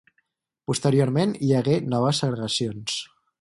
Posteriorment 0.71 1.35
hi 1.47 1.51
hagué 1.59 1.75
noves 1.93 2.23
segregacions. 2.25 2.99